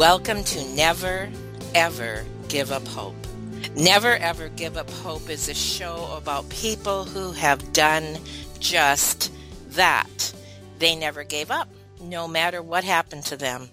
[0.00, 1.28] Welcome to Never
[1.74, 3.14] Ever Give Up Hope.
[3.76, 8.16] Never Ever Give Up Hope is a show about people who have done
[8.58, 9.30] just
[9.72, 10.32] that.
[10.78, 11.68] They never gave up,
[12.00, 13.68] no matter what happened to them.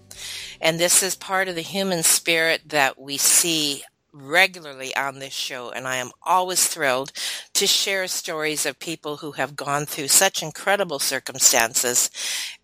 [0.59, 5.69] And this is part of the human spirit that we see regularly on this show,
[5.69, 7.14] and I am always thrilled
[7.53, 12.12] to share stories of people who have gone through such incredible circumstances.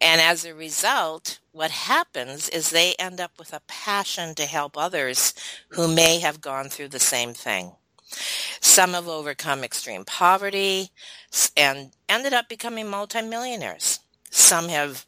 [0.01, 4.77] And as a result, what happens is they end up with a passion to help
[4.77, 5.33] others
[5.69, 7.71] who may have gone through the same thing.
[8.59, 10.89] Some have overcome extreme poverty
[11.55, 13.99] and ended up becoming multimillionaires.
[14.31, 15.05] Some have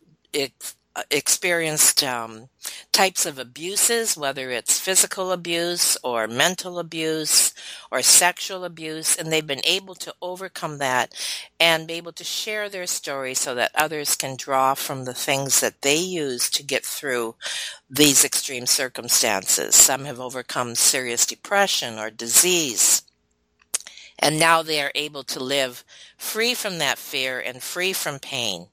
[1.11, 2.49] experienced um,
[2.91, 7.53] types of abuses, whether it's physical abuse or mental abuse
[7.91, 11.13] or sexual abuse, and they've been able to overcome that
[11.59, 15.59] and be able to share their story so that others can draw from the things
[15.59, 17.35] that they use to get through
[17.89, 19.75] these extreme circumstances.
[19.75, 23.01] Some have overcome serious depression or disease.
[24.17, 25.83] And now they are able to live
[26.17, 28.67] free from that fear and free from pain.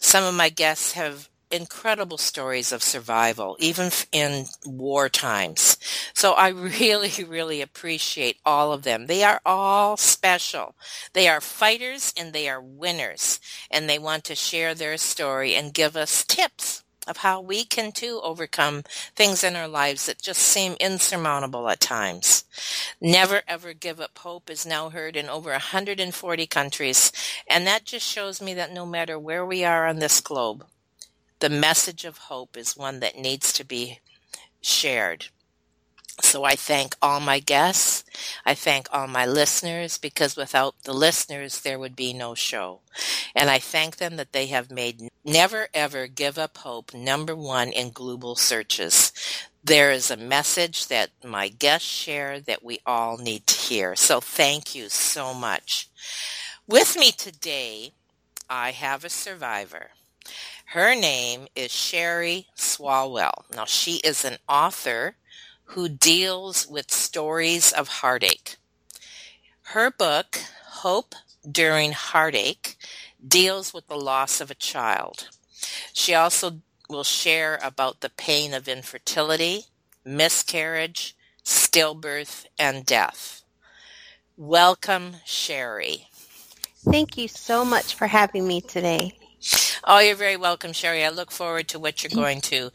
[0.00, 5.76] Some of my guests have incredible stories of survival, even in war times.
[6.14, 6.48] So I
[6.80, 9.06] really, really appreciate all of them.
[9.06, 10.74] They are all special.
[11.12, 13.40] They are fighters and they are winners,
[13.70, 17.92] and they want to share their story and give us tips of how we can
[17.92, 18.84] too overcome
[19.16, 22.44] things in our lives that just seem insurmountable at times.
[23.00, 27.12] Never ever give up hope is now heard in over 140 countries,
[27.48, 30.64] and that just shows me that no matter where we are on this globe,
[31.40, 33.98] the message of hope is one that needs to be
[34.60, 35.26] shared.
[36.22, 38.04] So I thank all my guests.
[38.44, 42.80] I thank all my listeners because without the listeners, there would be no show.
[43.34, 47.72] And I thank them that they have made never ever give up hope number one
[47.72, 49.12] in global searches.
[49.64, 53.96] There is a message that my guests share that we all need to hear.
[53.96, 55.88] So thank you so much.
[56.66, 57.92] With me today,
[58.48, 59.90] I have a survivor.
[60.70, 63.42] Her name is Sherry Swalwell.
[63.52, 65.16] Now, she is an author
[65.64, 68.54] who deals with stories of heartache.
[69.62, 71.16] Her book, Hope
[71.50, 72.76] During Heartache,
[73.26, 75.30] deals with the loss of a child.
[75.92, 79.64] She also will share about the pain of infertility,
[80.04, 83.42] miscarriage, stillbirth, and death.
[84.36, 86.06] Welcome, Sherry.
[86.88, 89.16] Thank you so much for having me today.
[89.84, 91.04] Oh, you're very welcome, Sherry.
[91.04, 92.70] I look forward to what you're going to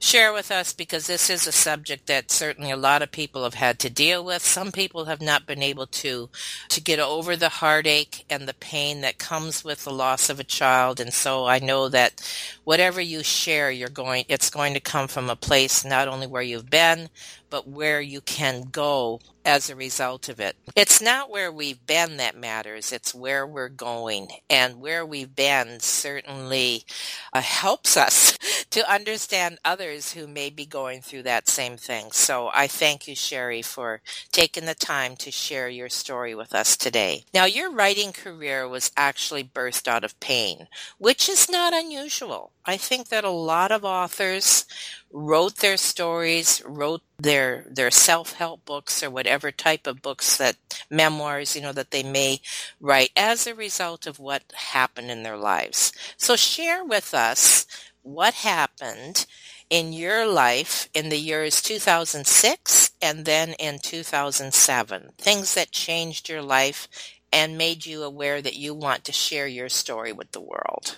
[0.00, 3.54] share with us because this is a subject that certainly a lot of people have
[3.54, 4.42] had to deal with.
[4.44, 6.28] Some people have not been able to
[6.70, 10.44] to get over the heartache and the pain that comes with the loss of a
[10.44, 11.00] child.
[11.00, 12.20] And so I know that
[12.64, 16.42] whatever you share, you're going it's going to come from a place not only where
[16.42, 17.08] you've been,
[17.50, 20.56] but where you can go as a result of it.
[20.76, 24.28] It's not where we've been that matters, it's where we're going.
[24.48, 26.84] And where we've been certainly
[27.32, 28.36] uh, helps us
[28.70, 32.12] to understand others who may be going through that same thing.
[32.12, 36.76] So I thank you, Sherry, for taking the time to share your story with us
[36.76, 37.24] today.
[37.34, 40.68] Now, your writing career was actually birthed out of pain,
[40.98, 42.52] which is not unusual.
[42.64, 44.66] I think that a lot of authors
[45.12, 50.56] wrote their stories, wrote their their self-help books or whatever type of books that
[50.90, 52.40] memoirs, you know, that they may
[52.80, 55.92] write as a result of what happened in their lives.
[56.16, 57.66] So share with us
[58.02, 59.26] what happened
[59.68, 65.10] in your life in the years 2006 and then in 2007.
[65.18, 66.88] Things that changed your life
[67.32, 70.96] and made you aware that you want to share your story with the world.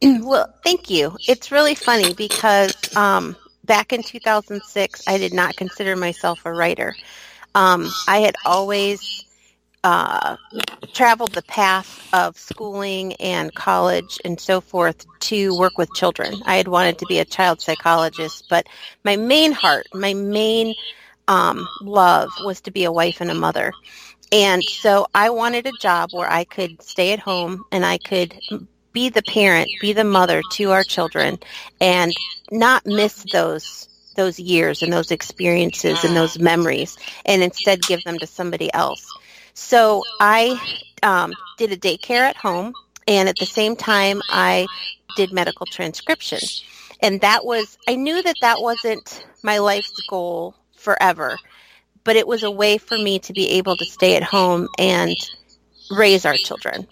[0.02, 1.16] well, thank you.
[1.28, 3.36] It's really funny because um,
[3.68, 6.96] back in 2006, I did not consider myself a writer.
[7.54, 9.24] Um, I had always
[9.84, 10.36] uh,
[10.92, 16.34] traveled the path of schooling and college and so forth to work with children.
[16.46, 18.66] I had wanted to be a child psychologist, but
[19.04, 20.74] my main heart, my main
[21.28, 23.72] um, love was to be a wife and a mother.
[24.32, 28.34] And so I wanted a job where I could stay at home and I could
[28.98, 31.38] be the parent, be the mother to our children
[31.80, 32.12] and
[32.50, 38.18] not miss those those years and those experiences and those memories and instead give them
[38.18, 39.06] to somebody else.
[39.54, 40.60] So I
[41.04, 42.72] um, did a daycare at home
[43.06, 44.66] and at the same time I
[45.14, 46.40] did medical transcription.
[47.00, 51.38] And that was, I knew that that wasn't my life's goal forever,
[52.02, 55.14] but it was a way for me to be able to stay at home and
[55.88, 56.88] raise our children.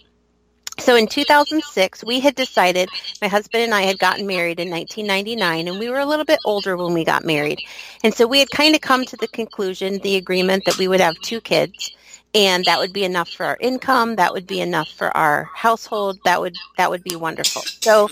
[0.79, 2.89] So in 2006, we had decided,
[3.21, 6.39] my husband and I had gotten married in 1999, and we were a little bit
[6.45, 7.59] older when we got married.
[8.03, 10.99] And so we had kind of come to the conclusion, the agreement that we would
[10.99, 11.91] have two kids,
[12.33, 16.19] and that would be enough for our income, that would be enough for our household,
[16.25, 17.63] that would, that would be wonderful.
[17.81, 18.07] So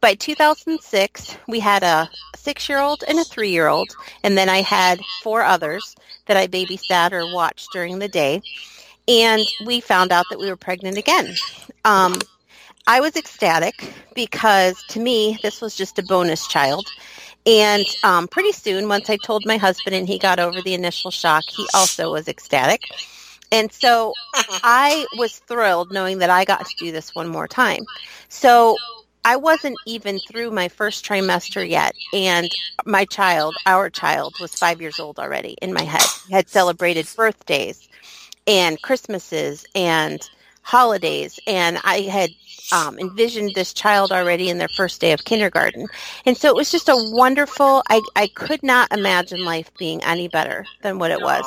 [0.00, 3.88] by 2006, we had a six-year-old and a three-year-old,
[4.22, 5.94] and then I had four others
[6.26, 8.42] that I babysat or watched during the day
[9.08, 11.34] and we found out that we were pregnant again.
[11.84, 12.18] Um,
[12.86, 16.86] I was ecstatic because to me, this was just a bonus child.
[17.46, 21.10] And um, pretty soon, once I told my husband and he got over the initial
[21.10, 22.82] shock, he also was ecstatic.
[23.50, 24.12] And so
[24.62, 27.84] I was thrilled knowing that I got to do this one more time.
[28.28, 28.76] So
[29.24, 32.48] I wasn't even through my first trimester yet, and
[32.86, 36.04] my child, our child, was five years old already in my head.
[36.30, 37.87] had celebrated birthdays
[38.48, 40.28] and Christmases and
[40.62, 41.38] holidays.
[41.46, 42.30] And I had
[42.72, 45.86] um, envisioned this child already in their first day of kindergarten.
[46.26, 50.28] And so it was just a wonderful, I, I could not imagine life being any
[50.28, 51.44] better than what it was.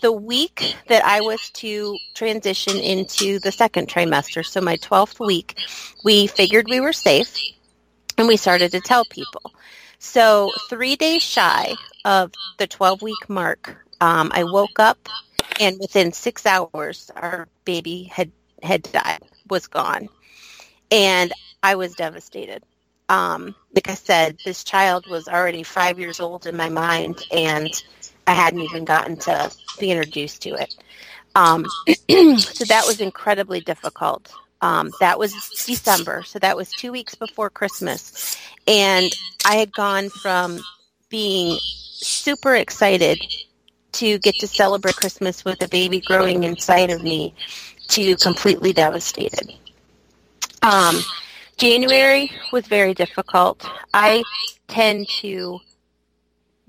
[0.00, 5.60] The week that I was to transition into the second trimester, so my 12th week,
[6.04, 7.36] we figured we were safe
[8.18, 9.52] and we started to tell people.
[9.98, 11.74] So three days shy
[12.04, 15.08] of the 12 week mark, um, I woke up
[15.62, 18.32] and within six hours, our baby had
[18.64, 20.08] had died, was gone,
[20.90, 21.32] and
[21.62, 22.64] I was devastated.
[23.08, 27.70] Um, like I said, this child was already five years old in my mind, and
[28.26, 30.74] I hadn't even gotten to be introduced to it.
[31.36, 31.66] Um,
[32.38, 34.32] so that was incredibly difficult.
[34.62, 35.32] Um, that was
[35.64, 38.36] December, so that was two weeks before Christmas,
[38.66, 39.12] and
[39.44, 40.58] I had gone from
[41.08, 43.20] being super excited
[43.92, 47.34] to get to celebrate Christmas with a baby growing inside of me
[47.88, 49.54] to completely devastated.
[50.62, 51.00] Um,
[51.56, 53.68] January was very difficult.
[53.92, 54.22] I
[54.68, 55.60] tend to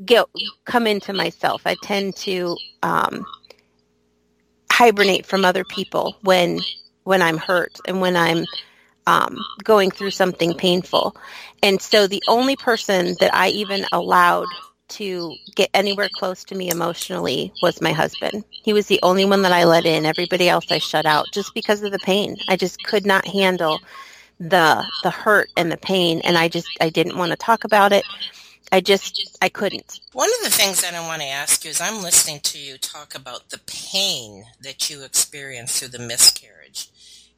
[0.04, 0.26] get
[0.66, 1.62] come into myself.
[1.66, 3.26] I tend to um,
[4.72, 6.60] hibernate from other people when
[7.04, 8.46] when I'm hurt and when I'm
[9.06, 11.16] um, going through something painful.
[11.62, 14.48] And so the only person that I even allowed
[14.94, 18.44] to get anywhere close to me emotionally was my husband.
[18.52, 20.06] He was the only one that I let in.
[20.06, 22.38] Everybody else I shut out just because of the pain.
[22.50, 23.80] I just could not handle
[24.40, 27.94] the the hurt and the pain and I just I didn't want to talk about
[27.94, 28.04] it.
[28.72, 30.00] I just I couldn't.
[30.14, 32.78] One of the things that I want to ask you is I'm listening to you
[32.78, 36.90] talk about the pain that you experienced through the miscarriage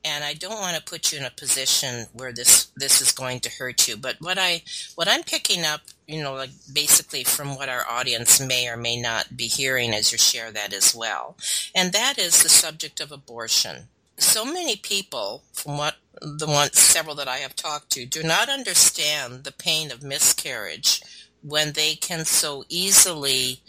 [0.05, 3.39] and I don't want to put you in a position where this this is going
[3.41, 3.97] to hurt you.
[3.97, 4.62] But what I
[4.95, 9.00] what I'm picking up, you know, like basically from what our audience may or may
[9.00, 11.38] not be hearing as you share that as well,
[11.74, 13.88] and that is the subject of abortion.
[14.17, 18.50] So many people, from what the one several that I have talked to, do not
[18.50, 21.01] understand the pain of miscarriage
[21.41, 23.59] when they can so easily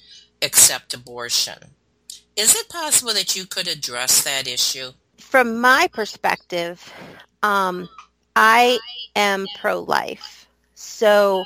[0.40, 1.58] accept abortion.
[2.36, 4.92] Is it possible that you could address that issue?
[5.26, 6.92] from my perspective,
[7.42, 7.88] um,
[8.36, 8.78] I
[9.14, 10.46] am pro-life.
[10.74, 11.44] So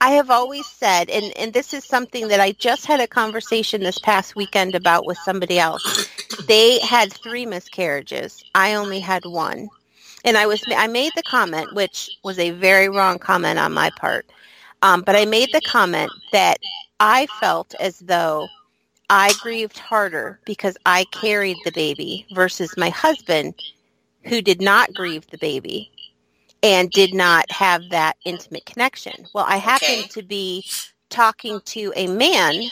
[0.00, 3.82] I have always said, and, and this is something that I just had a conversation
[3.82, 6.08] this past weekend about with somebody else.
[6.46, 8.44] They had three miscarriages.
[8.54, 9.68] I only had one.
[10.24, 13.90] And I was I made the comment, which was a very wrong comment on my
[13.98, 14.26] part.
[14.82, 16.58] Um, but I made the comment that
[17.00, 18.48] I felt as though
[19.08, 23.54] I grieved harder because I carried the baby versus my husband
[24.24, 25.90] who did not grieve the baby
[26.62, 29.26] and did not have that intimate connection.
[29.34, 30.08] Well, I happened okay.
[30.08, 30.64] to be
[31.10, 32.64] talking to a man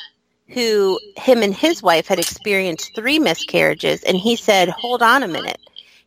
[0.49, 5.29] who him and his wife had experienced three miscarriages and he said, "Hold on a
[5.29, 5.59] minute."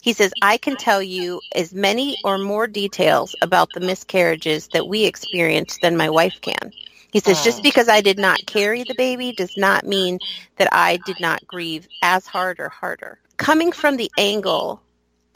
[0.01, 4.87] He says, I can tell you as many or more details about the miscarriages that
[4.87, 6.71] we experienced than my wife can.
[7.11, 7.63] He says, just oh.
[7.63, 10.19] because I did not carry the baby does not mean
[10.57, 13.19] that I did not grieve as hard or harder.
[13.37, 14.81] Coming from the angle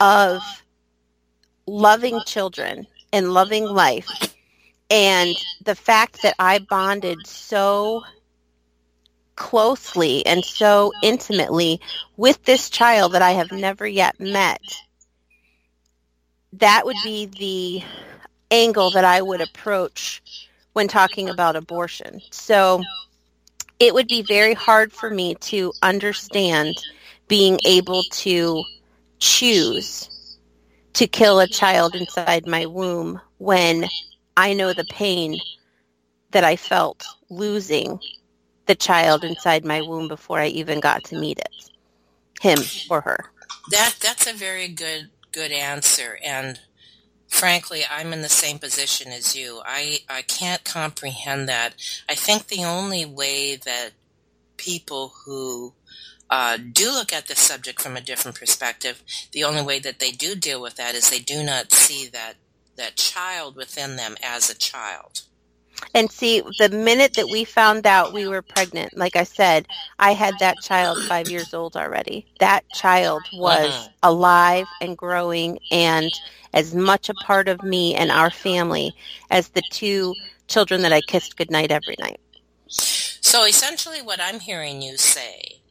[0.00, 0.40] of
[1.66, 4.08] loving children and loving life,
[4.90, 8.02] and the fact that I bonded so
[9.36, 11.80] closely and so intimately
[12.16, 14.60] with this child that I have never yet met,
[16.54, 17.82] that would be the
[18.50, 20.22] angle that I would approach
[20.74, 22.20] when talking about abortion.
[22.30, 22.82] So
[23.78, 26.76] it would be very hard for me to understand
[27.28, 28.62] being able to
[29.18, 30.08] choose
[30.94, 33.88] to kill a child inside my womb when
[34.36, 35.38] I know the pain
[36.30, 37.98] that I felt losing
[38.66, 41.70] the child inside my womb before I even got to meet it,
[42.40, 42.58] him
[42.90, 43.18] or her.
[43.70, 46.60] That that's a very good good answer, and
[47.28, 49.62] frankly, I'm in the same position as you.
[49.64, 51.74] I I can't comprehend that.
[52.08, 53.90] I think the only way that
[54.56, 55.74] people who
[56.32, 60.10] uh, do look at the subject from a different perspective, the only way that they
[60.10, 62.36] do deal with that is they do not see that
[62.76, 65.20] that child within them as a child.
[65.94, 69.66] And see, the minute that we found out we were pregnant, like I said,
[69.98, 72.24] I had that child five years old already.
[72.40, 73.88] That child was uh-huh.
[74.02, 76.10] alive and growing and
[76.54, 78.94] as much a part of me and our family
[79.30, 80.14] as the two
[80.48, 82.20] children that I kissed goodnight every night.
[82.68, 85.61] So essentially, what I'm hearing you say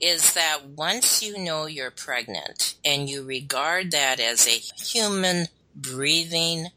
[0.00, 4.50] is that once you know you're pregnant and you regard that as a
[4.82, 6.68] human breathing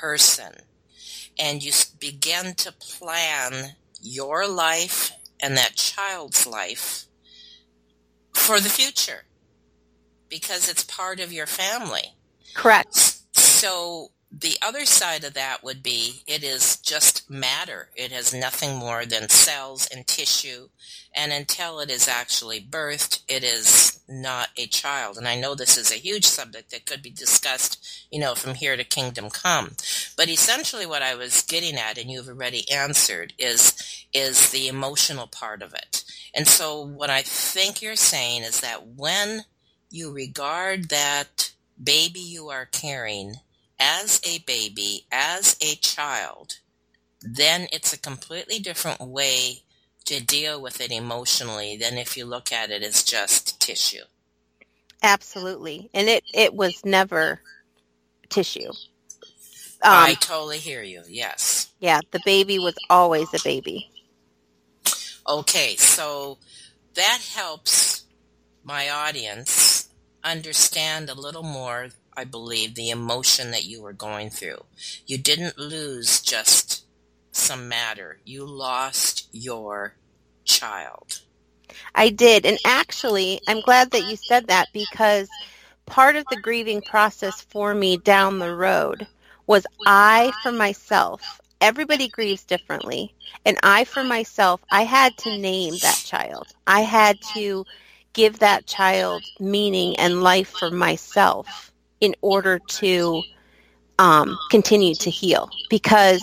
[0.00, 0.52] person,
[1.38, 7.06] and you begin to plan your life and that child's life
[8.32, 9.24] for the future
[10.28, 12.14] because it's part of your family.
[12.54, 13.18] Correct.
[13.32, 17.90] So the other side of that would be it is just matter.
[17.94, 20.68] It has nothing more than cells and tissue.
[21.14, 25.18] And until it is actually birthed, it is not a child.
[25.18, 28.54] And I know this is a huge subject that could be discussed, you know, from
[28.54, 29.72] here to kingdom come.
[30.16, 35.26] But essentially what I was getting at, and you've already answered, is, is the emotional
[35.26, 36.04] part of it.
[36.34, 39.44] And so what I think you're saying is that when
[39.90, 43.34] you regard that baby you are carrying
[43.82, 46.58] as a baby, as a child,
[47.20, 49.62] then it's a completely different way
[50.04, 54.04] to deal with it emotionally than if you look at it as just tissue.
[55.02, 55.90] Absolutely.
[55.92, 57.40] And it, it was never
[58.28, 58.70] tissue.
[59.84, 61.02] Um, I totally hear you.
[61.08, 61.72] Yes.
[61.80, 63.90] Yeah, the baby was always a baby.
[65.28, 66.38] Okay, so
[66.94, 68.04] that helps
[68.62, 69.88] my audience
[70.22, 74.64] understand a little more I believe, the emotion that you were going through.
[75.06, 76.84] You didn't lose just
[77.32, 78.18] some matter.
[78.24, 79.94] You lost your
[80.44, 81.20] child.
[81.94, 82.44] I did.
[82.46, 85.28] And actually, I'm glad that you said that because
[85.86, 89.06] part of the grieving process for me down the road
[89.46, 93.14] was I, for myself, everybody grieves differently.
[93.44, 96.48] And I, for myself, I had to name that child.
[96.66, 97.64] I had to
[98.12, 101.71] give that child meaning and life for myself
[102.02, 103.22] in order to
[103.98, 105.48] um, continue to heal.
[105.70, 106.22] Because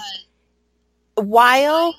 [1.15, 1.95] while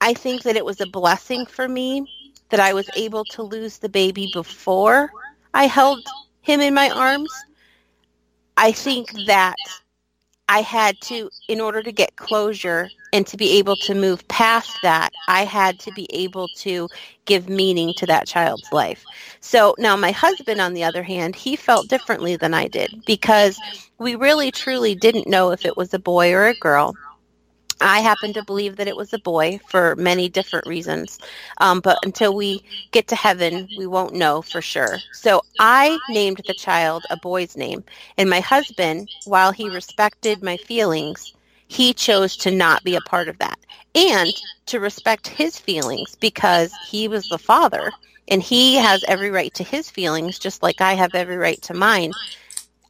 [0.00, 2.10] I think that it was a blessing for me
[2.48, 5.10] that I was able to lose the baby before
[5.54, 6.00] I held
[6.40, 7.30] him in my arms,
[8.56, 9.56] I think that
[10.48, 14.80] I had to, in order to get closure and to be able to move past
[14.82, 16.88] that, I had to be able to
[17.26, 19.04] give meaning to that child's life.
[19.40, 23.62] So now my husband, on the other hand, he felt differently than I did because
[23.98, 26.96] we really truly didn't know if it was a boy or a girl.
[27.80, 31.18] I happen to believe that it was a boy for many different reasons.
[31.58, 35.04] Um, but until we get to heaven, we won't know for sure.
[35.12, 37.84] So I named the child a boy's name.
[38.16, 41.28] And my husband, while he respected my feelings,
[41.68, 43.58] he chose to not be a part of that
[43.94, 47.94] and to respect his feelings because he was the father
[48.28, 51.74] and he has every right to his feelings just like I have every right to
[51.74, 52.14] mine.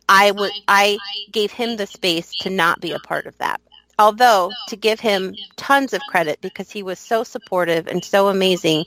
[0.09, 3.61] I would I gave him the space to not be a part of that.
[3.99, 8.85] Although, to give him tons of credit because he was so supportive and so amazing,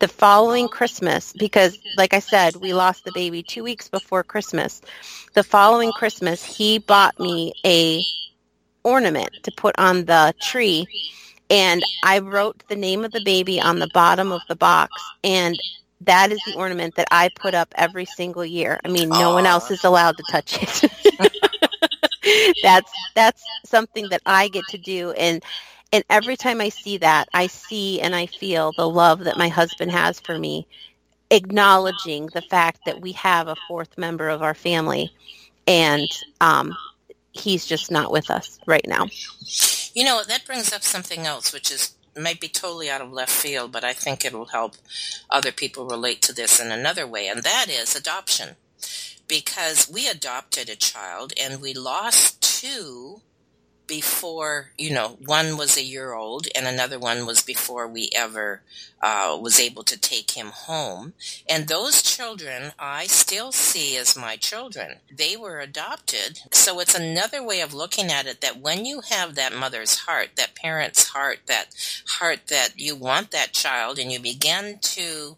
[0.00, 4.82] the following Christmas, because like I said, we lost the baby two weeks before Christmas,
[5.34, 8.02] the following Christmas, he bought me a
[8.82, 10.86] ornament to put on the tree
[11.50, 14.92] and I wrote the name of the baby on the bottom of the box
[15.24, 15.58] and
[16.02, 18.80] that is the ornament that I put up every single year.
[18.84, 21.30] I mean, no one else is allowed to touch it.
[22.62, 25.42] that's that's something that I get to do and
[25.92, 29.48] and every time I see that, I see and I feel the love that my
[29.48, 30.66] husband has for me,
[31.30, 35.10] acknowledging the fact that we have a fourth member of our family
[35.66, 36.08] and
[36.40, 36.76] um,
[37.32, 39.06] he's just not with us right now.
[39.94, 43.32] You know, that brings up something else, which is might be totally out of left
[43.32, 44.74] field, but I think it'll help
[45.30, 48.56] other people relate to this in another way, and that is adoption.
[49.30, 53.22] Because we adopted a child and we lost two
[53.86, 58.62] before you know one was a year old and another one was before we ever
[59.02, 61.12] uh, was able to take him home.
[61.48, 64.96] And those children i still see as my children.
[65.16, 66.40] They were adopted.
[66.52, 70.30] So it's another way of looking at it that when you have that mother's heart
[70.36, 71.66] that parent's heart that
[72.18, 75.36] heart that you want that child and you begin to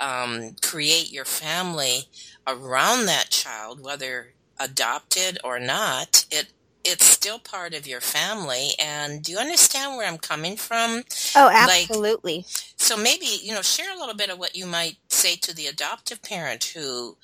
[0.00, 2.08] um, create your family
[2.46, 6.52] around that child whether adopted or not it
[6.84, 8.70] it's still part of your family.
[8.78, 11.02] And do you understand where i'm coming from?
[11.36, 12.38] Oh absolutely.
[12.38, 12.46] like,
[12.76, 15.66] so maybe you know share a little bit of what you might say to the
[15.66, 17.16] adoptive parent who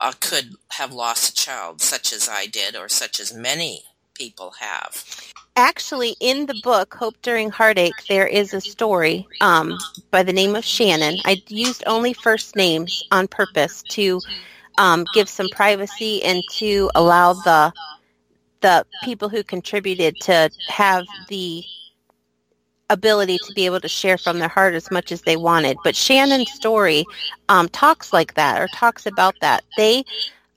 [0.00, 3.82] uh, could have lost a child such as i did or such as many
[4.14, 5.04] people have.
[5.56, 9.78] Actually in the book hope during heartache there is a story um,
[10.10, 11.16] by the name of shannon.
[11.24, 14.20] I used only first names on purpose to
[14.78, 17.72] um, give some privacy and to allow the
[18.60, 21.62] the people who contributed to have the
[22.88, 25.76] ability to be able to share from their heart as much as they wanted.
[25.84, 27.04] But Shannon's story
[27.50, 29.64] um, talks like that or talks about that.
[29.76, 30.04] They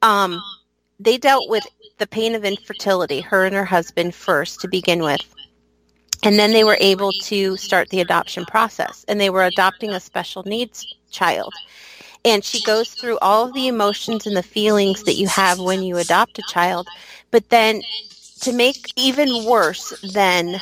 [0.02, 0.42] um,
[1.00, 1.66] they dealt with
[1.98, 5.22] the pain of infertility, her and her husband first to begin with.
[6.24, 9.06] And then they were able to start the adoption process.
[9.08, 11.54] And they were adopting a special needs child.
[12.28, 15.82] And she goes through all of the emotions and the feelings that you have when
[15.82, 16.86] you adopt a child.
[17.32, 17.82] But then
[18.42, 20.62] to make even worse than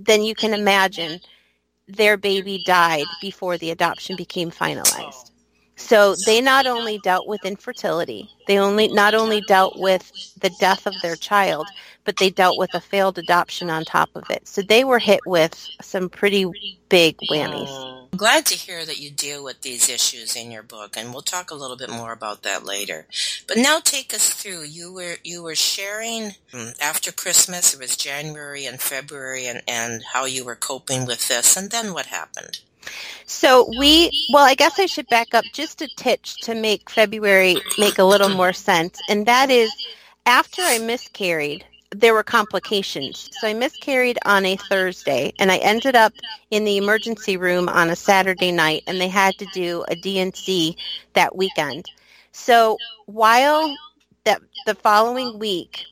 [0.00, 1.20] than you can imagine,
[1.86, 5.30] their baby died before the adoption became finalized.
[5.76, 10.10] So they not only dealt with infertility, they only not only dealt with
[10.40, 11.68] the death of their child,
[12.04, 14.48] but they dealt with a failed adoption on top of it.
[14.48, 16.46] So they were hit with some pretty
[16.88, 17.99] big whammies.
[18.12, 21.22] I'm glad to hear that you deal with these issues in your book, and we'll
[21.22, 23.06] talk a little bit more about that later.
[23.46, 24.64] But now take us through.
[24.64, 27.72] You were you were sharing hmm, after Christmas.
[27.72, 31.94] It was January and February, and and how you were coping with this, and then
[31.94, 32.60] what happened.
[33.26, 37.56] So we, well, I guess I should back up just a titch to make February
[37.78, 39.70] make a little more sense, and that is
[40.26, 41.64] after I miscarried,
[41.94, 43.28] there were complications.
[43.40, 46.12] So I miscarried on a Thursday and I ended up
[46.50, 50.76] in the emergency room on a Saturday night and they had to do a D&C
[51.14, 51.86] that weekend.
[52.32, 53.74] So while
[54.24, 55.84] that the following week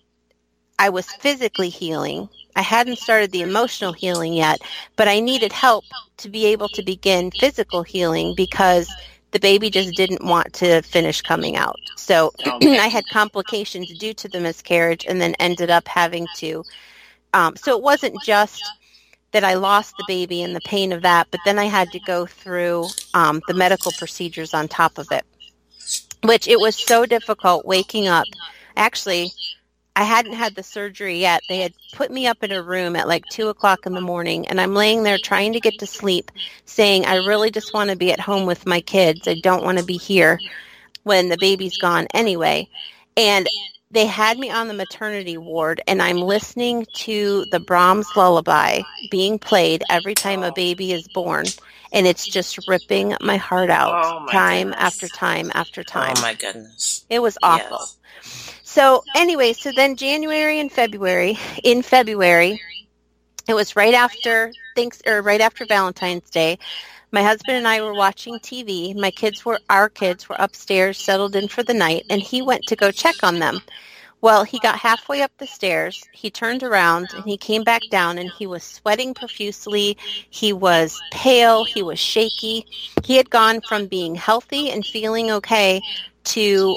[0.79, 4.61] I was physically healing, I hadn't started the emotional healing yet,
[4.97, 5.85] but I needed help
[6.19, 8.89] to be able to begin physical healing because
[9.31, 11.77] the baby just didn't want to finish coming out.
[11.97, 12.79] So okay.
[12.79, 16.64] I had complications due to the miscarriage and then ended up having to.
[17.35, 18.62] Um, so it wasn't just
[19.33, 22.01] that I lost the baby and the pain of that, but then I had to
[22.01, 25.25] go through um, the medical procedures on top of it,
[26.25, 28.25] which it was so difficult waking up.
[28.77, 29.31] Actually,
[29.99, 31.43] I hadn't had the surgery yet.
[31.49, 34.47] They had put me up in a room at like two o'clock in the morning,
[34.47, 36.31] and I'm laying there trying to get to sleep,
[36.67, 39.27] saying, I really just want to be at home with my kids.
[39.27, 40.39] I don't want to be here
[41.03, 42.69] when the baby's gone anyway.
[43.17, 43.49] And
[43.91, 49.37] they had me on the maternity ward, and I'm listening to the Brahms lullaby being
[49.37, 51.47] played every time a baby is born.
[51.91, 54.81] And it's just ripping my heart out oh my time goodness.
[54.81, 56.15] after time after oh time.
[56.19, 57.05] Oh my goodness.
[57.11, 57.81] It was awful.
[57.81, 58.48] Yes.
[58.68, 62.61] So anyway, so then January and February, in February,
[63.48, 66.59] it was right after thanks or right after Valentine's Day.
[67.11, 68.94] My husband and I were watching TV.
[68.94, 72.62] My kids were our kids were upstairs settled in for the night and he went
[72.66, 73.62] to go check on them.
[74.20, 76.04] Well, he got halfway up the stairs.
[76.12, 79.96] He turned around and he came back down and he was sweating profusely.
[80.28, 81.64] He was pale.
[81.64, 82.66] He was shaky.
[83.02, 85.81] He had gone from being healthy and feeling okay
[86.24, 86.76] to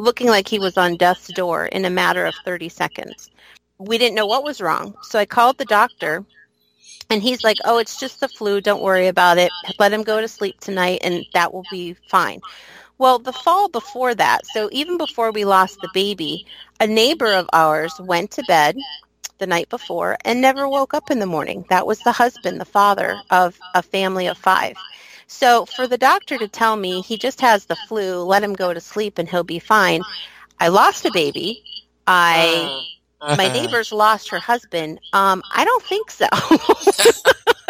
[0.00, 3.30] looking like he was on death's door in a matter of 30 seconds.
[3.78, 6.24] We didn't know what was wrong, so I called the doctor
[7.08, 8.60] and he's like, "Oh, it's just the flu.
[8.60, 9.50] Don't worry about it.
[9.78, 12.40] Let him go to sleep tonight and that will be fine."
[12.98, 16.46] Well, the fall before that, so even before we lost the baby,
[16.80, 18.76] a neighbor of ours went to bed
[19.38, 21.64] the night before and never woke up in the morning.
[21.70, 24.76] That was the husband, the father of a family of 5.
[25.32, 28.74] So for the doctor to tell me he just has the flu, let him go
[28.74, 30.04] to sleep and he'll be fine.
[30.58, 31.62] I lost a baby.
[32.06, 32.72] I
[33.20, 35.00] Uh, my neighbor's lost her husband.
[35.12, 36.26] Um, I don't think so.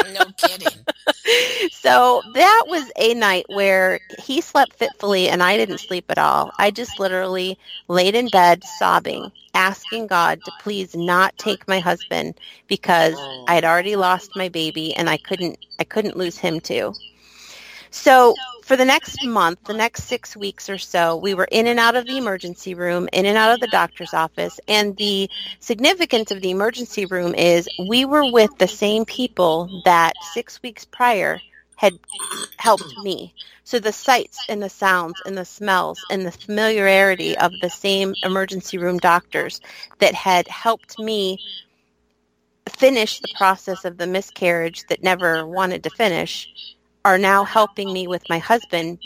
[0.05, 0.87] no kidding.
[1.71, 6.53] so that was a night where he slept fitfully and I didn't sleep at all.
[6.59, 12.41] I just literally laid in bed sobbing, asking God to please not take my husband
[12.69, 16.97] because I had already lost my baby and I couldn't I couldn't lose him too.
[17.91, 21.81] So for the next month, the next six weeks or so, we were in and
[21.81, 24.61] out of the emergency room, in and out of the doctor's office.
[24.69, 30.13] And the significance of the emergency room is we were with the same people that
[30.33, 31.41] six weeks prior
[31.77, 31.95] had
[32.59, 33.35] helped me.
[33.65, 38.15] So the sights and the sounds and the smells and the familiarity of the same
[38.23, 39.61] emergency room doctors
[39.99, 41.39] that had helped me
[42.69, 46.49] finish the process of the miscarriage that never wanted to finish
[47.05, 48.99] are now helping me with my husband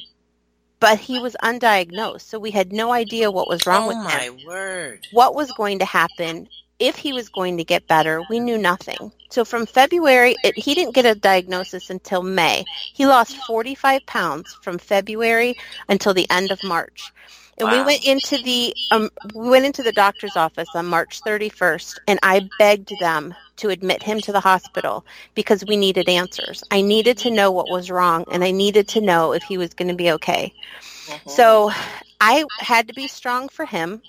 [0.80, 4.18] but he was undiagnosed so we had no idea what was wrong oh with my
[4.18, 5.06] him word.
[5.12, 9.12] what was going to happen if he was going to get better we knew nothing.
[9.30, 12.64] So from february it, he didn't get a diagnosis until may.
[12.92, 15.54] He lost 45 pounds from february
[15.88, 17.12] until the end of march
[17.58, 21.98] and we went into the um, we went into the doctor's office on march 31st
[22.08, 26.80] and i begged them to admit him to the hospital because we needed answers i
[26.80, 29.88] needed to know what was wrong and i needed to know if he was going
[29.88, 30.52] to be okay
[31.08, 31.30] Mhm.
[31.30, 31.70] so
[32.20, 34.00] I had to be strong for him.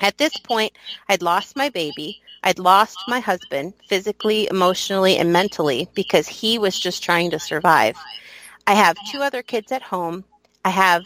[0.00, 0.72] At this point,
[1.08, 2.22] I'd lost my baby.
[2.42, 7.96] I'd lost my husband physically, emotionally, and mentally because he was just trying to survive.
[8.66, 10.24] I have two other kids at home.
[10.64, 11.04] I have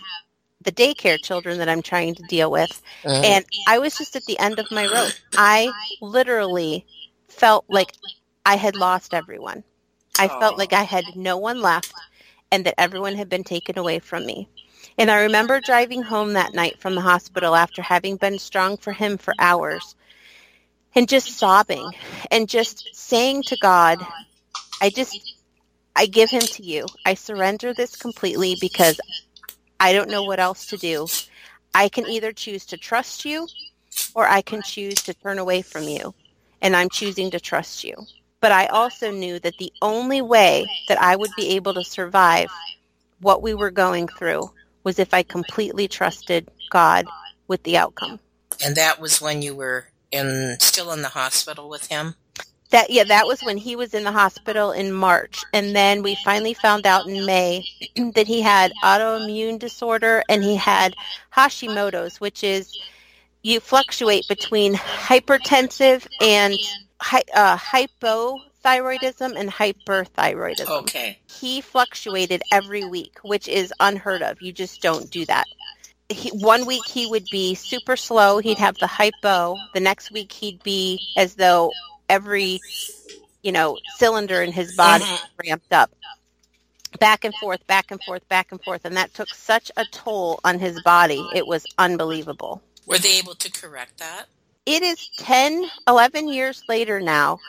[0.69, 2.83] the daycare children that I'm trying to deal with.
[3.05, 3.25] Mhm.
[3.25, 5.15] And I was just at the end of my rope.
[5.37, 6.87] I literally
[7.29, 7.93] felt like
[8.45, 9.65] I had lost everyone.
[10.19, 11.95] I felt like I had no one left
[12.53, 14.49] and that everyone had been taken away from me.
[14.99, 18.93] And I remember driving home that night from the hospital after having been strong for
[18.93, 19.97] him for hours
[20.95, 21.95] and just sobbing
[22.31, 24.07] and just saying to God,
[24.81, 25.23] I just,
[25.97, 26.93] I give him to you.
[27.05, 29.01] I surrender this completely because
[29.81, 31.07] I don't know what else to do.
[31.75, 33.47] I can either choose to trust you
[34.15, 36.15] or I can choose to turn away from you.
[36.61, 37.95] And I'm choosing to trust you.
[38.41, 42.49] But I also knew that the only way that I would be able to survive
[43.21, 44.51] what we were going through
[44.85, 47.07] was if I completely trusted God
[47.49, 48.21] with the outcome.
[48.65, 52.15] and that was when you were in still in the hospital with him.
[52.71, 56.17] That yeah, that was when he was in the hospital in March, and then we
[56.17, 57.65] finally found out in May
[58.15, 60.95] that he had autoimmune disorder and he had
[61.35, 62.77] Hashimoto's, which is
[63.43, 66.55] you fluctuate between hypertensive and
[67.35, 70.69] uh, hypothyroidism and hyperthyroidism.
[70.83, 71.19] Okay.
[71.27, 74.43] he fluctuated every week, which is unheard of.
[74.43, 75.47] You just don't do that.
[76.11, 78.39] He, one week he would be super slow.
[78.39, 79.57] He'd have the hypo.
[79.75, 81.71] The next week he'd be as though
[82.09, 82.63] every,
[83.43, 85.19] you know, cylinder in his body Mhm.
[85.45, 85.91] ramped up.
[86.99, 88.85] Back and forth, back and forth, back and forth.
[88.85, 91.31] And that took such a toll on his body.
[91.35, 92.63] It was unbelievable.
[92.87, 94.29] Were they able to correct that?
[94.67, 97.41] It is 10, 11 years later now,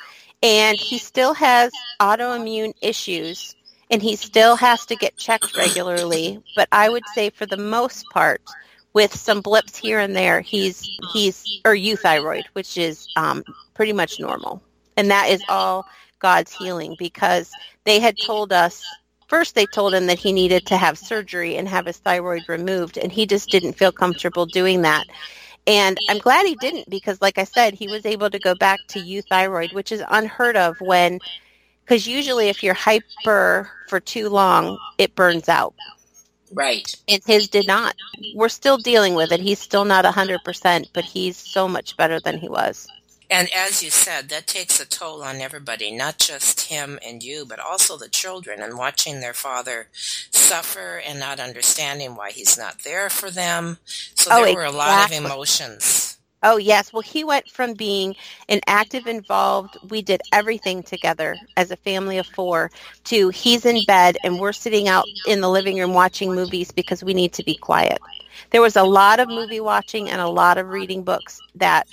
[0.42, 3.56] and he still has autoimmune issues,
[3.90, 6.42] and he still has to get checked regularly.
[6.56, 8.42] But I would say, for the most part,
[8.94, 13.44] with some blips here and there, he's he's or euthyroid, which is um,
[13.80, 14.62] pretty much normal,
[14.98, 15.86] and that is all
[16.20, 17.50] God's healing because
[17.86, 18.84] they had told us.
[19.30, 22.98] First, they told him that he needed to have surgery and have his thyroid removed,
[22.98, 25.08] and he just didn't feel comfortable doing that.
[25.66, 28.80] And I'm glad he didn't because, like I said, he was able to go back
[28.90, 31.22] to euthyroid, which is unheard of when,
[31.86, 35.74] because usually if you're hyper for too long, it burns out.
[36.52, 36.94] Right.
[37.08, 37.96] And his did not.
[38.36, 39.40] We're still dealing with it.
[39.40, 42.86] He's still not 100%, but he's so much better than he was.
[43.30, 47.46] And as you said, that takes a toll on everybody, not just him and you,
[47.46, 49.90] but also the children and watching their father
[50.32, 53.80] suffer and not understanding why he's not there for them.
[54.16, 56.18] So Oh, there were a lot of emotions.
[56.44, 56.94] Oh, yes.
[56.94, 58.16] Well, he went from being
[58.48, 62.72] an active involved, we did everything together as a family of four,
[63.06, 67.04] to he's in bed and we're sitting out in the living room watching movies because
[67.04, 68.00] we need to be quiet.
[68.52, 71.88] There was a lot of movie watching and a lot of reading books that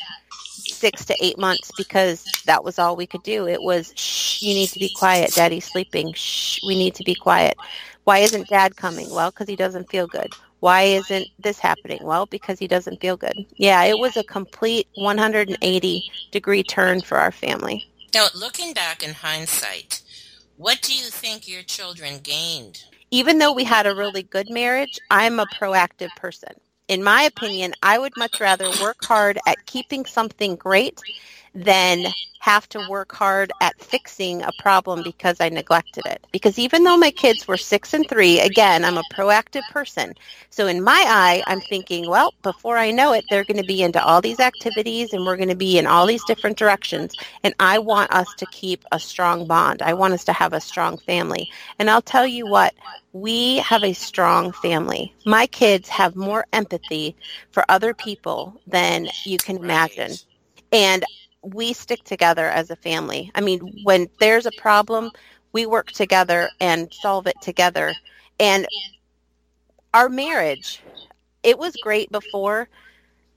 [0.76, 3.46] six to eight months because that was all we could do.
[3.46, 5.32] It was, shh, you need to be quiet.
[5.34, 6.12] Daddy's sleeping.
[6.14, 7.56] Shh, we need to be quiet.
[8.04, 9.10] Why isn't dad coming?
[9.10, 10.32] Well, because he doesn't feel good.
[10.60, 12.00] Why isn't this happening?
[12.02, 13.34] Well, because he doesn't feel good.
[13.56, 17.84] Yeah, it was a complete 180 degree turn for our family.
[18.14, 20.02] Now, looking back in hindsight,
[20.56, 22.84] what do you think your children gained?
[23.10, 26.52] even though we had a really good marriage, I'm a proactive person.
[26.88, 31.00] In my opinion, I would much rather work hard at keeping something great
[31.56, 32.04] than
[32.40, 36.24] have to work hard at fixing a problem because I neglected it.
[36.30, 40.14] Because even though my kids were six and three, again, I'm a proactive person.
[40.50, 43.82] So in my eye, I'm thinking, well, before I know it, they're going to be
[43.82, 47.16] into all these activities and we're going to be in all these different directions.
[47.42, 49.82] And I want us to keep a strong bond.
[49.82, 51.50] I want us to have a strong family.
[51.80, 52.74] And I'll tell you what,
[53.12, 55.12] we have a strong family.
[55.24, 57.16] My kids have more empathy
[57.50, 60.12] for other people than you can imagine.
[60.72, 61.04] And
[61.54, 63.30] we stick together as a family.
[63.34, 65.10] I mean, when there's a problem,
[65.52, 67.98] we work together and solve it together.
[68.38, 68.66] And
[69.94, 70.82] our marriage,
[71.42, 72.68] it was great before,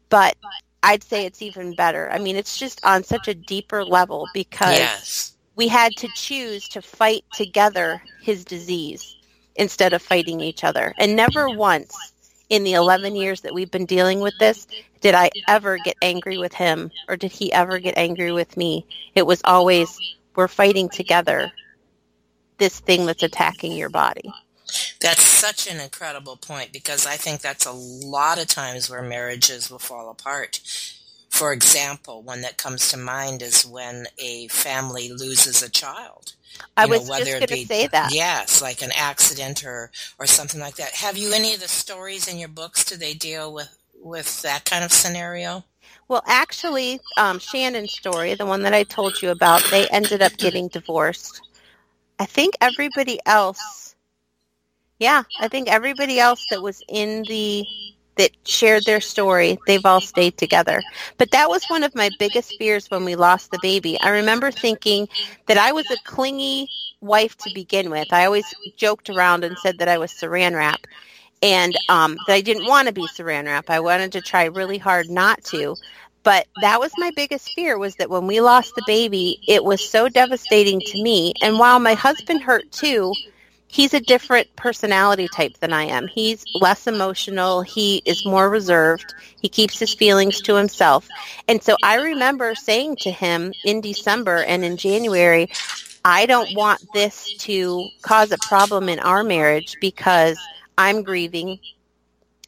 [0.10, 0.36] but
[0.84, 2.10] I'd say it's even better.
[2.12, 5.34] I mean, it's just on such a deeper level because Yes.
[5.56, 9.16] we had to choose to fight together his disease
[9.56, 10.94] instead of fighting each other.
[10.98, 12.14] And never once
[12.50, 14.68] in the 11 years that we've been dealing with this
[15.02, 18.86] did I ever get angry with him or did he ever get angry with me.
[19.16, 19.98] It was always,
[20.36, 21.52] we're fighting together
[22.58, 24.32] this thing that's attacking your body.
[25.00, 29.70] That's such an incredible point because I think that's a lot of times where marriages
[29.72, 30.60] will fall apart.
[31.30, 36.34] For example, one that comes to mind is when a family loses a child.
[36.78, 38.14] I You know, was whether just going to say that.
[38.14, 40.96] Yes, like an accident or or something like that.
[40.96, 42.86] Have you any of the stories in your books?
[42.86, 45.66] Do they deal with with that kind of scenario?
[46.08, 50.38] Well, actually, um, Shannon's story, the one that I told you about, they ended up
[50.38, 51.42] getting divorced.
[52.20, 53.96] I think everybody else,
[55.00, 57.66] yeah, I think everybody else that was in the
[58.20, 60.84] that shared their story, they've all stayed together.
[61.18, 64.00] But that was one of my biggest fears when we lost the baby.
[64.02, 65.08] I remember thinking
[65.48, 66.70] that I was a clingy
[67.02, 68.12] wife to begin with.
[68.12, 70.82] I always joked around and said that I was saran wrap
[71.42, 73.70] and um, that I didn't want to be saran wrap.
[73.70, 75.76] I wanted to try really hard not to.
[76.24, 79.82] But that was my biggest fear was that when we lost the baby, it was
[79.82, 81.34] so devastating to me.
[81.42, 83.14] And while my husband hurt too,
[83.70, 86.08] he's a different personality type than I am.
[86.08, 87.62] He's less emotional.
[87.62, 89.14] He is more reserved.
[89.42, 91.08] He keeps his feelings to himself.
[91.48, 95.50] And so I remember saying to him in December and in January,
[96.04, 100.40] I don't want this to cause a problem in our marriage because
[100.78, 101.60] I'm grieving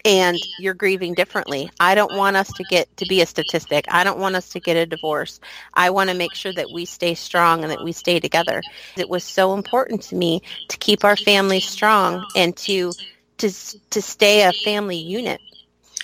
[0.06, 1.70] and you're grieving differently.
[1.80, 3.86] I don't want us to get to be a statistic.
[3.90, 5.40] I don't want us to get a divorce.
[5.74, 8.62] I want to make sure that we stay strong and that we stay together.
[8.98, 12.94] It was so important to me to keep our family strong and to
[13.38, 13.50] to
[13.90, 15.42] to stay a family unit.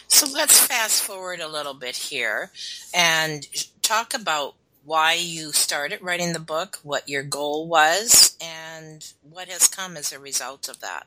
[0.08, 2.52] So let's fast forward a little bit here
[2.94, 3.46] and
[3.82, 4.56] talk about
[4.88, 10.14] why you started writing the book, what your goal was, and what has come as
[10.14, 11.06] a result of that.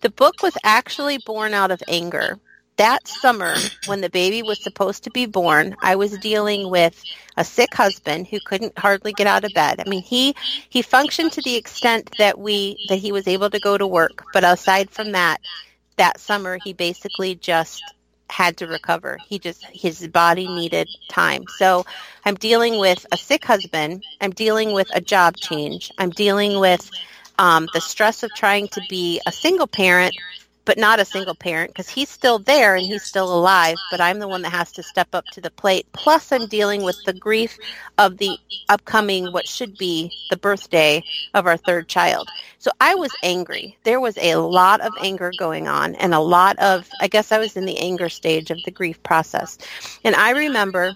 [0.00, 2.38] The book was actually born out of anger.
[2.76, 7.02] That summer, when the baby was supposed to be born, I was dealing with
[7.36, 9.82] a sick husband who couldn't hardly get out of bed.
[9.84, 10.36] I mean, he
[10.68, 14.24] he functioned to the extent that we that he was able to go to work,
[14.32, 15.40] but aside from that,
[15.96, 17.82] that summer he basically just
[18.30, 19.18] had to recover.
[19.18, 21.48] He just his body needed time.
[21.48, 21.84] So,
[22.24, 24.04] I'm dealing with a sick husband.
[24.20, 25.92] I'm dealing with a job change.
[25.98, 26.90] I'm dealing with
[27.38, 30.16] um, the stress of trying to be a single parent,
[30.70, 34.20] but not a single parent because he's still there and he's still alive, but I'm
[34.20, 35.84] the one that has to step up to the plate.
[35.90, 37.58] Plus, I'm dealing with the grief
[37.98, 41.02] of the upcoming, what should be the birthday
[41.34, 42.28] of our third child.
[42.60, 43.76] So I was angry.
[43.82, 47.38] There was a lot of anger going on and a lot of, I guess I
[47.40, 49.58] was in the anger stage of the grief process.
[50.04, 50.92] And I remember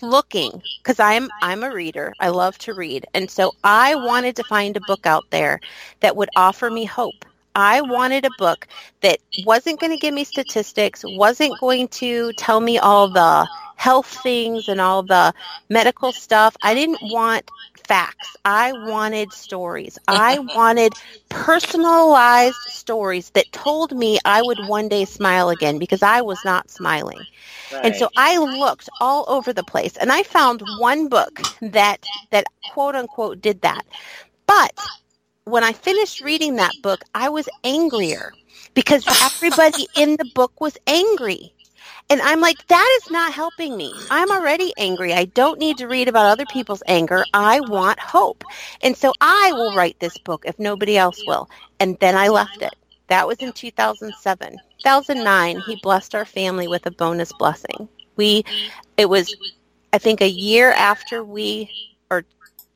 [0.00, 2.14] looking because I'm I'm a reader.
[2.20, 3.04] I love to read.
[3.12, 5.60] And so I wanted to find a book out there
[6.00, 7.26] that would offer me hope.
[7.58, 8.68] I wanted a book
[9.00, 14.06] that wasn't going to give me statistics, wasn't going to tell me all the health
[14.22, 15.34] things and all the
[15.68, 16.56] medical stuff.
[16.62, 17.50] I didn't want
[17.88, 18.36] facts.
[18.44, 19.98] I wanted stories.
[20.06, 20.92] I wanted
[21.30, 26.70] personalized stories that told me I would one day smile again because I was not
[26.70, 27.26] smiling.
[27.82, 32.44] And so I looked all over the place and I found one book that that
[32.72, 33.84] quote unquote did that.
[34.46, 34.72] But
[35.50, 38.32] when I finished reading that book, I was angrier
[38.74, 41.54] because everybody in the book was angry.
[42.10, 43.92] And I'm like, that is not helping me.
[44.10, 45.12] I'm already angry.
[45.12, 47.22] I don't need to read about other people's anger.
[47.34, 48.44] I want hope.
[48.82, 51.50] And so I will write this book if nobody else will.
[51.80, 52.74] And then I left it.
[53.08, 54.56] That was in 2007.
[54.82, 57.88] 2009, he blessed our family with a bonus blessing.
[58.16, 58.44] We,
[58.96, 59.34] it was,
[59.92, 61.70] I think, a year after we,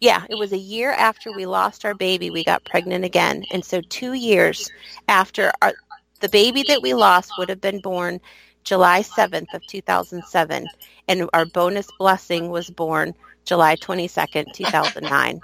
[0.02, 3.44] Yeah, it was a year after we lost our baby, we got pregnant again.
[3.52, 4.68] And so two years
[5.06, 5.74] after our,
[6.18, 8.20] the baby that we lost would have been born
[8.64, 10.66] July 7th of 2007.
[11.06, 15.40] And our bonus blessing was born July 22nd, 2009.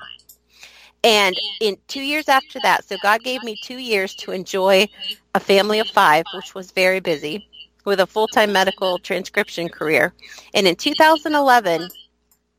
[1.05, 4.89] And in two years after that, so God gave me two years to enjoy
[5.37, 7.49] a family of five, which was very busy,
[7.85, 10.13] with a full-time medical transcription career.
[10.53, 11.89] And in 2011,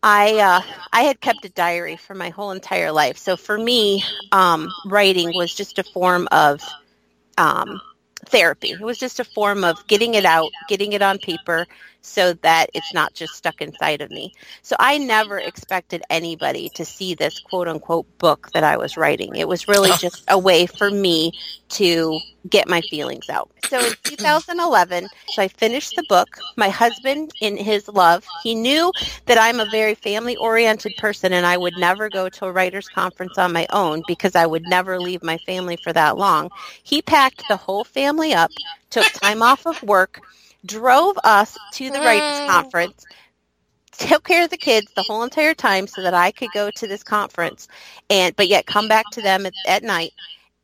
[0.01, 0.62] I uh,
[0.93, 3.17] I had kept a diary for my whole entire life.
[3.17, 6.62] So for me, um, writing was just a form of
[7.38, 7.81] um,
[8.25, 8.71] therapy.
[8.71, 11.67] It was just a form of getting it out, getting it on paper,
[12.01, 14.33] so that it's not just stuck inside of me.
[14.62, 19.35] So I never expected anybody to see this quote unquote book that I was writing.
[19.35, 19.97] It was really oh.
[19.97, 21.31] just a way for me
[21.69, 23.51] to get my feelings out.
[23.67, 24.15] So in hmm.
[24.15, 26.27] 2011, so I finished the book.
[26.55, 28.91] My husband, in his love, he knew
[29.25, 32.88] that I'm a very family oriented person and I would never go to a writer's
[32.88, 36.49] conference on my own because I would never leave my family for that long.
[36.83, 38.51] He packed the whole family up,
[38.89, 40.21] took time off of work,
[40.65, 43.06] drove us to the writers conference
[44.00, 46.88] took care of the kids the whole entire time so that I could go to
[46.88, 47.67] this conference
[48.10, 50.13] and but yet come back to them at, at night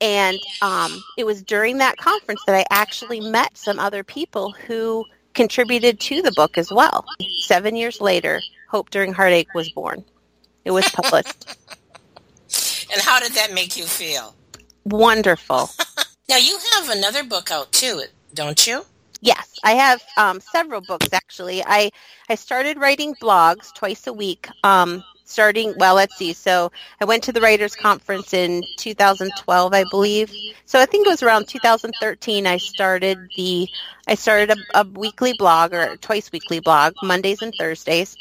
[0.02, 5.06] and um, it was during that conference that I actually met some other people who
[5.34, 7.06] contributed to the book as well.
[7.42, 10.04] Seven years later, Hope During Heartache was born.
[10.66, 11.46] It was published.
[12.92, 14.36] and how did that make you feel?
[14.84, 15.70] Wonderful.
[16.30, 18.04] now you have another book out too,
[18.34, 18.86] don't you?
[19.26, 21.64] Yes, I have um, several books actually.
[21.66, 21.90] I
[22.30, 24.48] I started writing blogs twice a week.
[24.64, 29.84] Um, starting well let's see so i went to the writers conference in 2012 i
[29.90, 30.32] believe
[30.66, 33.68] so i think it was around 2013 i started the
[34.08, 38.16] i started a, a weekly blog or twice weekly blog mondays and thursdays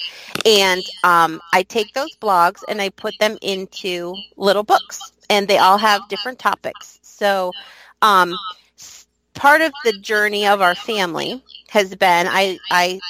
[0.47, 5.59] and um, i take those blogs and i put them into little books and they
[5.59, 7.53] all have different topics so
[8.01, 8.35] um,
[9.35, 13.01] part of the journey of our family has been i i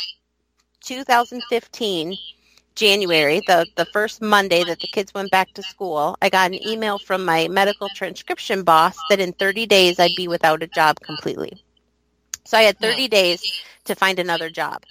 [0.80, 2.16] 2015
[2.74, 6.66] January, the, the first Monday that the kids went back to school, I got an
[6.66, 10.98] email from my medical transcription boss that in 30 days I'd be without a job
[11.00, 11.62] completely.
[12.44, 13.42] So I had 30 days
[13.84, 14.82] to find another job.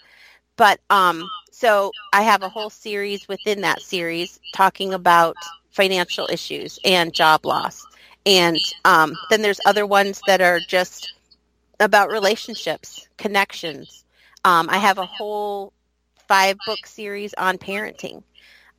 [0.56, 5.36] But um, so I have a whole series within that series talking about
[5.72, 7.86] financial issues and job loss.
[8.26, 11.14] And um, then there's other ones that are just
[11.84, 14.06] about relationships, connections.
[14.46, 15.74] Um, I have a whole
[16.28, 18.24] five book series on parenting.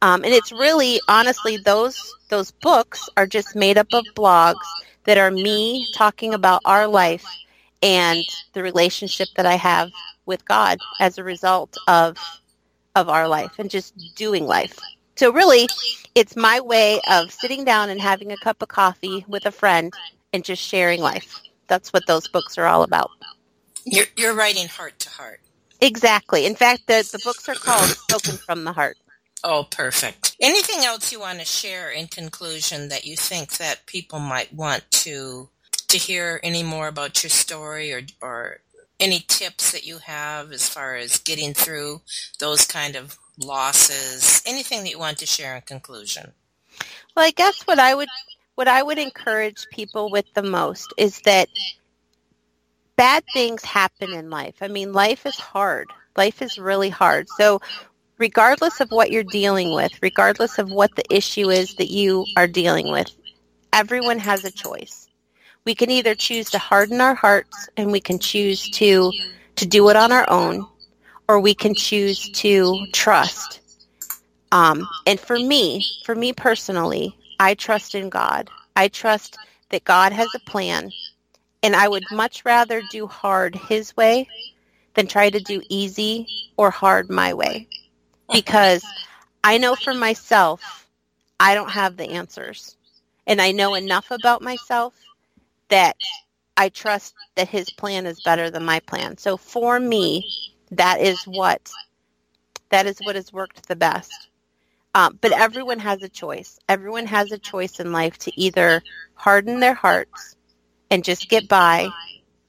[0.02, 4.66] Um, and it's really, honestly, those those books are just made up of blogs
[5.04, 7.24] that are me talking about our life
[7.82, 9.90] and the relationship that I have
[10.26, 12.16] with God as a result of
[12.96, 14.78] of our life and just doing life.
[15.16, 15.68] So really,
[16.14, 19.92] it's my way of sitting down and having a cup of coffee with a friend
[20.32, 21.43] and just sharing life.
[21.68, 23.10] That's what those books are all about.
[23.84, 25.40] You're, you're writing heart to heart.
[25.80, 26.46] Exactly.
[26.46, 28.96] In fact, the, the books are called Spoken from the Heart.
[29.42, 30.36] Oh, perfect.
[30.40, 34.90] Anything else you want to share in conclusion that you think that people might want
[34.90, 35.50] to
[35.88, 38.60] to hear any more about your story or or
[38.98, 42.00] any tips that you have as far as getting through
[42.38, 44.42] those kind of losses?
[44.46, 46.32] Anything that you want to share in conclusion?
[47.14, 48.08] Well, I guess what I would
[48.54, 51.48] what I would encourage people with the most is that
[52.96, 54.56] bad things happen in life.
[54.60, 55.90] I mean, life is hard.
[56.16, 57.28] Life is really hard.
[57.36, 57.60] So
[58.18, 62.46] regardless of what you're dealing with, regardless of what the issue is that you are
[62.46, 63.10] dealing with,
[63.72, 65.08] everyone has a choice.
[65.64, 69.12] We can either choose to harden our hearts and we can choose to
[69.56, 70.66] to do it on our own,
[71.28, 73.60] or we can choose to trust.
[74.50, 78.48] Um, and for me, for me personally, I trust in God.
[78.74, 79.36] I trust
[79.68, 80.90] that God has a plan
[81.62, 84.26] and I would much rather do hard his way
[84.94, 86.26] than try to do easy
[86.56, 87.68] or hard my way.
[88.32, 88.82] Because
[89.44, 90.88] I know for myself,
[91.38, 92.78] I don't have the answers.
[93.26, 94.94] And I know enough about myself
[95.68, 95.96] that
[96.56, 99.18] I trust that his plan is better than my plan.
[99.18, 100.24] So for me,
[100.70, 101.70] that is what
[102.70, 104.30] that is what has worked the best.
[104.94, 106.58] Um, but everyone has a choice.
[106.68, 108.82] Everyone has a choice in life to either
[109.14, 110.36] harden their hearts
[110.90, 111.88] and just get by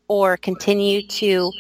[0.07, 1.51] or continue to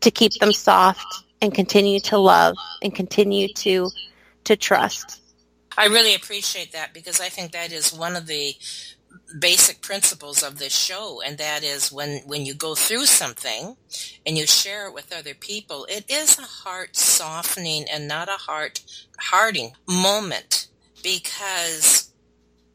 [0.00, 1.06] to keep them soft
[1.42, 3.90] and continue to love and continue to
[4.44, 5.20] to trust.
[5.76, 8.56] I really appreciate that because I think that is one of the
[9.38, 13.76] basic principles of this show and that is when when you go through something
[14.24, 18.32] and you share it with other people it is a heart softening and not a
[18.32, 18.80] heart
[19.18, 20.68] hardening moment
[21.02, 22.08] because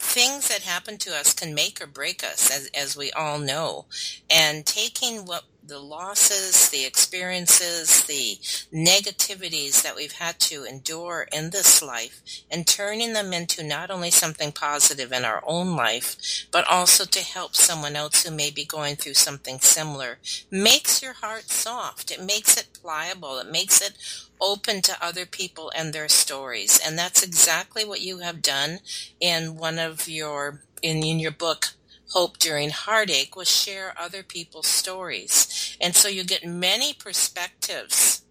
[0.03, 3.85] things that happen to us can make or break us, as, as we all know.
[4.29, 8.37] And taking what the losses, the experiences, the
[8.75, 14.11] negativities that we've had to endure in this life and turning them into not only
[14.11, 18.65] something positive in our own life, but also to help someone else who may be
[18.65, 20.19] going through something similar
[20.51, 22.11] makes your heart soft.
[22.11, 23.37] It makes it pliable.
[23.39, 23.93] It makes it
[24.41, 26.79] open to other people and their stories.
[26.85, 28.79] And that's exactly what you have done
[29.19, 31.67] in one of your, in, in your book,
[32.13, 35.75] Hope During Heartache, was share other people's stories.
[35.81, 38.21] And so you get many perspectives.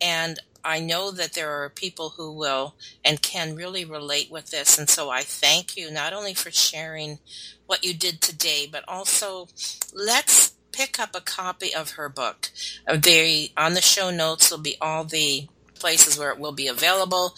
[0.00, 4.78] And I know that there are people who will and can really relate with this.
[4.78, 7.18] And so I thank you not only for sharing
[7.66, 9.48] what you did today, but also
[9.92, 12.50] let's pick up a copy of her book.
[12.88, 15.46] Uh, they on the show notes will be all the
[15.78, 17.34] places where it will be available.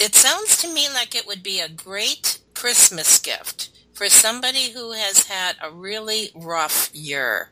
[0.00, 4.92] It sounds to me like it would be a great Christmas gift for somebody who
[4.92, 7.50] has had a really rough year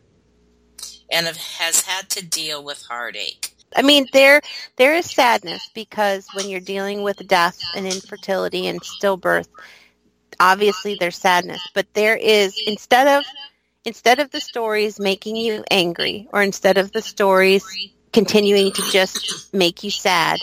[1.11, 3.55] and has had to deal with heartache.
[3.75, 4.43] I mean, there
[4.77, 9.49] there is sadness because when you're dealing with death and infertility and stillbirth,
[10.39, 11.67] obviously there's sadness.
[11.75, 13.25] But there is instead of
[13.85, 17.65] instead of the stories making you angry or instead of the stories
[18.13, 20.39] continuing to just make you sad,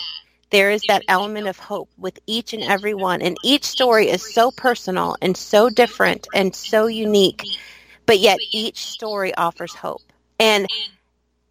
[0.52, 3.22] there is that element of hope with each and every one.
[3.22, 7.42] And each story is so personal and so different and so unique,
[8.06, 10.02] but yet each story offers hope.
[10.38, 10.68] And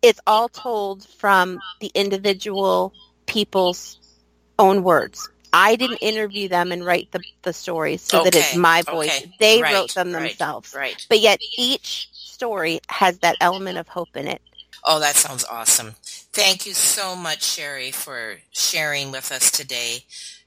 [0.01, 2.93] it's all told from the individual
[3.25, 3.99] people's
[4.59, 5.29] own words.
[5.53, 8.29] I didn't interview them and write the, the stories so okay.
[8.29, 9.09] that it's my voice.
[9.09, 9.33] Okay.
[9.39, 9.73] They right.
[9.73, 10.73] wrote them themselves.
[10.73, 10.93] Right.
[10.93, 11.05] right.
[11.09, 14.41] But yet each story has that element of hope in it.
[14.85, 15.95] Oh, that sounds awesome.
[16.33, 20.05] Thank you so much, Sherry, for sharing with us today.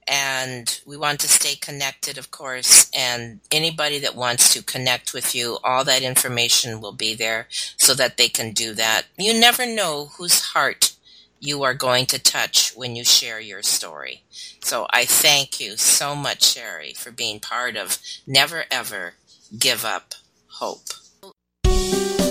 [0.08, 2.90] And we want to stay connected, of course.
[2.96, 7.94] And anybody that wants to connect with you, all that information will be there so
[7.94, 9.02] that they can do that.
[9.18, 10.94] You never know whose heart
[11.40, 14.22] you are going to touch when you share your story.
[14.62, 19.14] So I thank you so much, Sherry, for being part of Never Ever
[19.58, 20.14] Give Up
[20.46, 20.88] Hope.